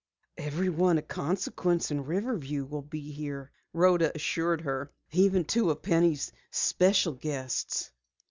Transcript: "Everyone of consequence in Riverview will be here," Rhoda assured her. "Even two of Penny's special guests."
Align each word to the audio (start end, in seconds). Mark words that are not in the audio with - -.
"Everyone 0.39 0.97
of 0.97 1.07
consequence 1.07 1.91
in 1.91 2.05
Riverview 2.05 2.65
will 2.65 2.81
be 2.81 3.11
here," 3.11 3.51
Rhoda 3.71 4.11
assured 4.15 4.61
her. 4.61 4.91
"Even 5.11 5.45
two 5.45 5.69
of 5.69 5.83
Penny's 5.83 6.31
special 6.49 7.13
guests." 7.13 7.91